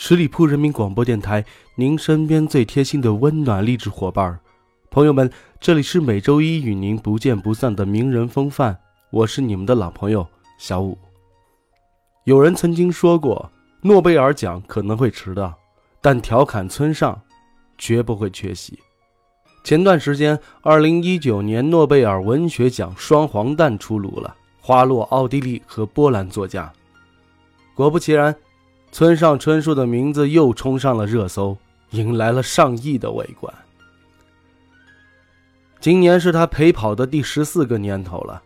[0.00, 1.44] 十里铺人民广播电台，
[1.74, 4.38] 您身边最贴心的温暖励志伙伴儿。
[4.92, 8.78] 朋友们，这里是每周一与您不见不散的名人风范，
[9.10, 10.24] 我是你们的老朋友
[10.56, 10.96] 小五。
[12.22, 13.50] 有人曾经说过，
[13.82, 15.52] 诺贝尔奖可能会迟到，
[16.00, 17.20] 但调侃村上
[17.76, 18.78] 绝不会缺席。
[19.64, 26.72] 前段时间，二零一九年诺贝尔文学奖双黄蛋出炉了，花落奥地利和波兰作家。
[27.74, 28.32] 果不其然。
[28.90, 31.56] 村上春树的名字又冲上了热搜，
[31.90, 33.52] 迎来了上亿的围观。
[35.80, 38.42] 今年是他陪跑的第十四个年头了，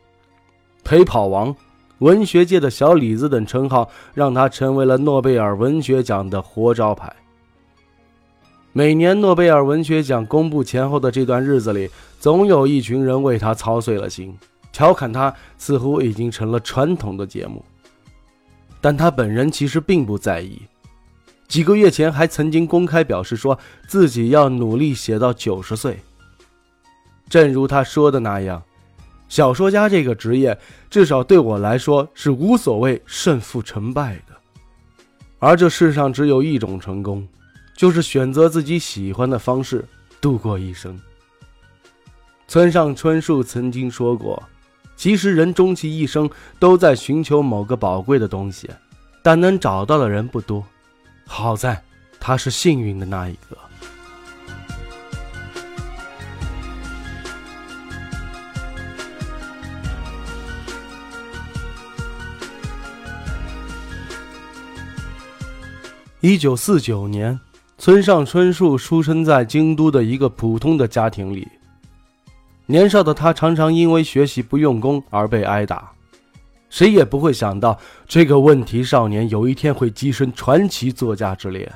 [0.84, 1.54] 陪跑王、
[1.98, 7.10] 文学界的小李子等称号让他成为了诺贝尔文学奖的活招牌。
[8.74, 14.36] 每年诺贝尔文学奖公布前后的这段日子里，总有一群人为他操碎了心，
[14.70, 17.64] 调侃他似乎已经成了传统的节目。
[18.82, 20.60] 但他本人其实并不在意，
[21.46, 26.00] 几个月前还曾经公开表示说自己要努力写到九十岁。
[27.30, 28.60] 正如他说的那样，
[29.28, 30.58] 小说家这个职业，
[30.90, 34.34] 至少对我来说是无所谓胜负成败的。
[35.38, 37.26] 而这世上只有一种成功，
[37.76, 39.84] 就是选择自己喜欢的方式
[40.20, 41.00] 度过一生。
[42.48, 44.42] 村上春树曾经说过。
[44.96, 48.70] 其实人终其一生都在寻求某个宝贵的东西，
[49.22, 50.64] 但能找到的人不多。
[51.26, 51.82] 好在
[52.20, 53.56] 他是幸运的那一个。
[66.20, 67.40] 一九四九年，
[67.78, 71.48] 村上春树出生在京都的一个普通的家庭里。
[72.72, 75.92] 年少的他常常因为学习不用功而被挨打，
[76.70, 77.78] 谁也不会想到
[78.08, 81.70] 这个问题少年有一天会跻身传奇作家之列。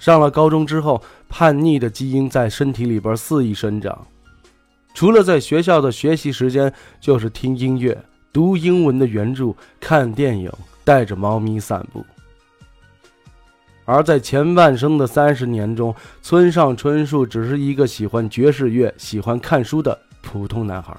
[0.00, 4.04] 上了高中之后，叛逆的基因在身体里边肆意生长，
[4.92, 7.96] 除了在学校的学习时间，就是听音乐、
[8.32, 10.50] 读英文的原著、看电影、
[10.82, 12.04] 带着猫咪散步。
[13.86, 20.94] 而在前半生的三十年中，村上春树只是一个喜欢爵士乐、喜欢看书的普通男孩。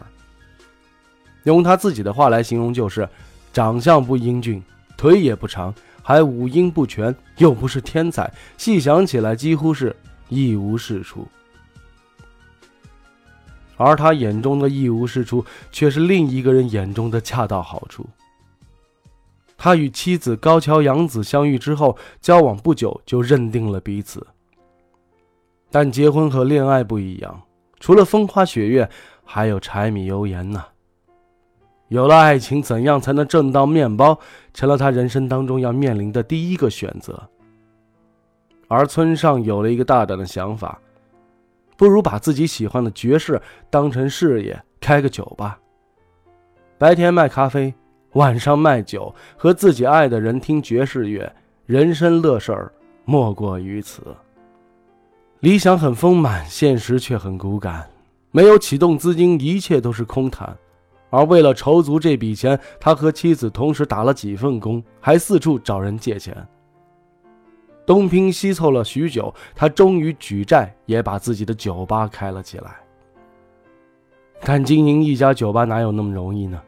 [1.44, 3.08] 用他自己的话来形容，就是
[3.52, 4.64] 长相不英俊，
[4.96, 9.94] 腿也不长，还五音不全，又不是天才，细想起来几乎是
[10.30, 11.28] 一无是处。
[13.76, 18.10] 而他眼中的一无是处，却是另一个人眼中的恰到好处。
[19.58, 24.26] 他与妻子高桥洋子相遇之后，交往不久就认定了彼此。
[25.72, 27.42] 但结婚和恋爱不一样，
[27.80, 28.88] 除了风花雪月，
[29.26, 30.64] 还有柴米油盐呢。
[31.90, 34.20] 有了爱情，怎样才能挣到面包，
[34.54, 37.28] 成了他人生当中要面临的第一个选择。
[38.68, 40.80] 而村上有了一个大胆的想法，
[41.78, 45.58] 不如把自己喜欢的爵士当成事业，开个酒吧，
[46.78, 47.74] 白天卖咖啡。
[48.18, 51.32] 晚上卖酒，和自己爱的人听爵士乐，
[51.68, 52.74] 人生乐事儿
[53.06, 54.02] 莫过于此。
[55.42, 57.88] 理想很丰满，现实却很骨感。
[58.32, 60.56] 没有启动资金，一切都是空谈。
[61.12, 66.36] 而为了筹足这笔钱，他和妻子同时打了几份工，还四处找人借钱。
[67.86, 72.78] 东拼西凑了许久，他终于举债，也把自己的酒吧开了起来。
[74.42, 76.60] 但经营一家酒吧哪有那么容易呢？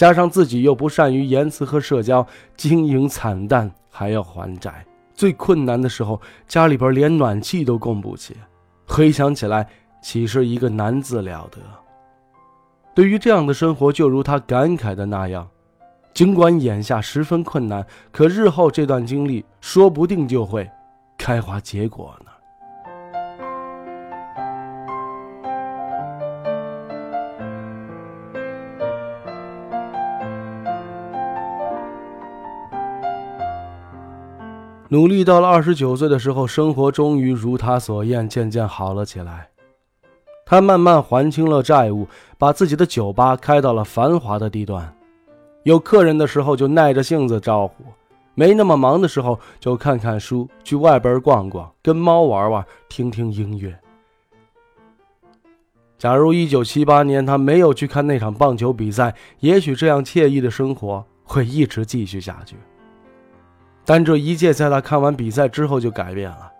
[0.00, 4.82] 加上自己又不善于言辞和社交，经营惨淡，还要还债。
[5.12, 6.18] 最困难的时候，
[6.48, 8.34] 家里边连暖气都供不起。
[8.86, 9.68] 回想起来，
[10.00, 11.58] 岂是一个难字了得？
[12.94, 15.46] 对于这样的生活，就如他感慨的那样，
[16.14, 20.66] 尽管眼下十分困难，可日后这段经历说不定就会
[21.18, 22.29] 开花结果呢。
[34.92, 39.48] 努力到了二十九岁的时候，生活终于如他所愿，渐渐好了起来。
[40.44, 44.92] 他慢慢还清了债务，把自己的酒吧开到了繁华的地段。
[45.62, 47.84] 有客人的时候就耐着性子招呼，
[48.34, 53.78] 没那么忙的时候，就看看书，去外边逛逛，跟猫玩玩，听听音乐。
[55.98, 62.56] 假如一九七八年他没有去看那场棒球比赛，也许这样惬意的生活会一直继续下去。
[63.90, 66.52] 但这一切在他看完比赛之后就改变了。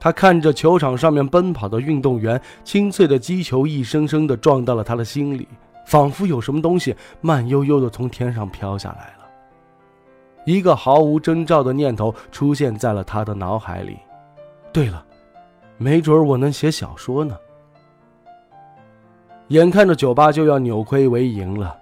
[0.00, 5.46] 他看着球场上面奔跑的运动员，清脆的击球一声声的撞到了他的心里，
[5.84, 9.28] 仿佛有什么东西慢悠悠的从天上飘下来了。
[10.46, 13.98] 一个毫无征兆的念头出现在了他的脑海里。
[14.72, 15.04] 对了，
[15.76, 17.36] 没准我能写小说呢。
[19.48, 21.76] 眼看着酒吧就要扭亏为盈了，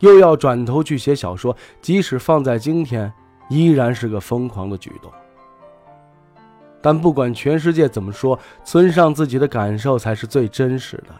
[0.00, 3.12] 又要转头去写小说，即使放在今天，
[3.50, 5.12] 依然是个疯狂的举动。
[6.80, 11.14] 但不管全世界怎么说，村上自己的感受才是最真实的。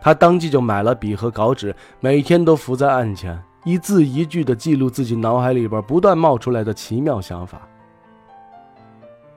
[0.00, 7.62] 他当即就买了笔和稿纸，每天都伏在案前，一字一句地记录自己脑海里边不断冒出来的奇妙想法。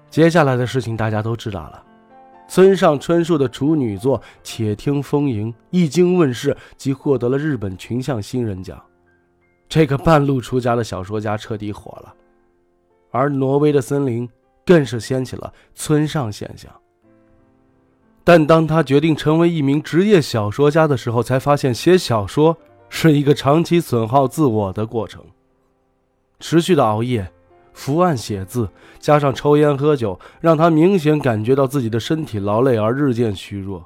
[0.09, 1.83] 接下来的事情大家都知道了。
[2.47, 8.81] 村上春树的处女作《且听风吟》一经问世，即获得了日本群像新人奖。
[9.67, 12.13] 这个半路出家的小说家彻底火了，
[13.11, 14.29] 而挪威的森林
[14.65, 16.71] 更是掀起了村上现象。
[18.23, 22.57] 但当他决定成为一名职业小说家的时候，才发现写小说
[22.89, 25.23] 是一个长期损耗自我的过程，
[26.39, 27.31] 持续的熬夜。
[27.73, 28.69] 伏案写字，
[28.99, 33.85] 加上抽烟喝酒，让他明显感觉到自己的身体劳累而日渐虚弱。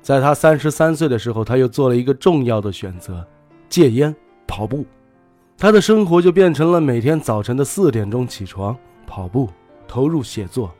[0.00, 3.26] 在他三十三岁的时候，他又做了一个重要的选择：
[3.68, 4.14] 戒烟、
[4.50, 4.84] 跑步。
[5.56, 8.76] 他的生活就变成了每天早晨的四点钟起床
[9.06, 9.48] 跑步，
[9.86, 10.74] 投入写作。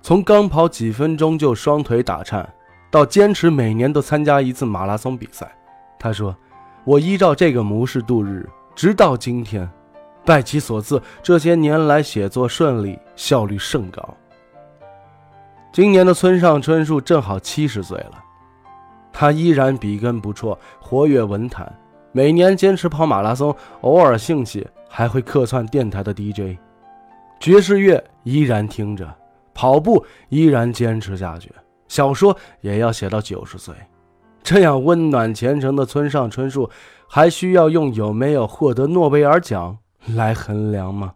[0.00, 2.48] 从刚跑几分钟就双腿打颤，
[2.88, 5.50] 到坚持每年都参加一次马拉松比赛。
[5.98, 6.36] 他说
[6.84, 9.68] ：“我依照这个模式度日，直到今天。”
[10.24, 14.16] 拜其所赐，这些年来写作顺利，效率甚高。
[15.72, 18.22] 今年的村上春树正好七十岁了，
[19.12, 21.72] 他依然笔耕不辍，活跃文坛，
[22.16, 26.56] 每年坚持跑马拉松，偶尔兴起还会客串电台的 DJ，
[27.38, 29.06] 爵士乐依然听着，
[29.52, 31.52] 跑步依然坚持下去，
[31.88, 33.74] 小说也要写到九十岁。
[34.42, 36.70] 这样温暖虔诚的村上春树，
[37.06, 39.76] 还需要用有没有获得诺贝尔奖？
[40.14, 41.12] 来衡量吗？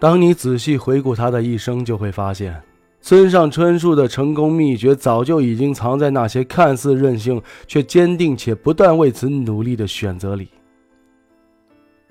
[0.00, 2.58] 当你仔细回顾他的一生，就会发现，
[3.02, 10.48] 村上春树的成功秘诀早就已经藏在那些看似任性却坚定且不断为此努力的选择里。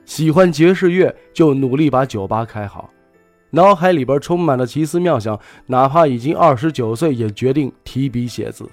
[0.06, 2.90] 喜欢爵士乐，就努力把酒吧开好。
[3.50, 8.70] 脑海里边充满了奇思妙想，哪怕已经二十九岁，也决定提笔写字。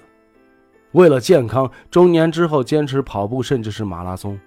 [0.91, 4.39] 为了健康，中年之后坚持跑步，甚至是马拉松。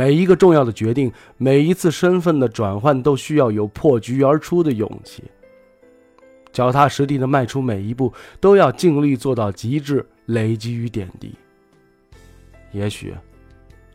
[0.00, 5.22] 每一个重要的决定，每一次身份的转换，都需要有破局而出的勇气。
[6.50, 8.10] 脚踏实地的迈出每一步，
[8.40, 11.34] 都要尽力做到极致，累积于点滴。
[12.72, 13.12] 也许。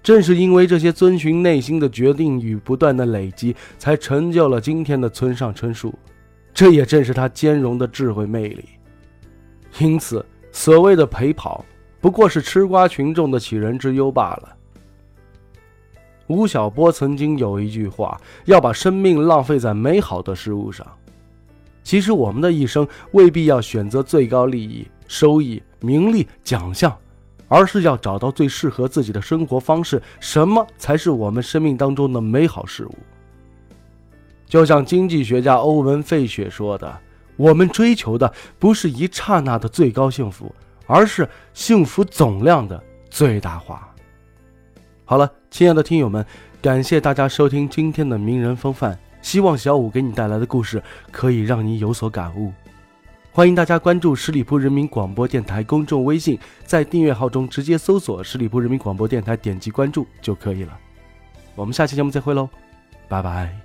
[0.03, 5.91] 正是因为这些遵循内心的决定与不断的累积，才成就了今天的村上春树。
[6.53, 8.63] 这也正是他兼容的智慧魅力。
[9.79, 11.65] 因此，所谓的陪跑，
[11.99, 14.55] 不过是吃瓜群众的杞人之忧罢了。
[16.27, 20.85] 吴晓波曾经有一句话：“要把生命浪费在美好的事物上。”
[21.83, 26.95] 其实，我们的一生未必要选择最高利益、收益、名利、奖项。
[27.47, 32.95] 而是要找到最适合自己的生活方式，什么才是我们生命当中的美好事物？
[34.47, 36.99] 就像经济学家欧文·费雪说的
[37.37, 40.53] ：“我们追求的不是一刹那的最高幸福，
[40.87, 43.93] 而是幸福总量的最大化。”
[45.05, 46.25] 好了，亲爱的听友们，
[46.61, 50.83] 感谢大家收听今天的名人风范，希望小五给你带来的故事
[51.13, 52.51] 可以让你有所感悟。
[53.31, 60.77] 欢迎大家关注十里铺人民广播电台公众微信，在订阅号中直接搜索“十里铺人民广播电台”，点击关注就可以了。
[61.55, 62.49] 我们下期节目再会喽，
[63.07, 63.64] 拜拜。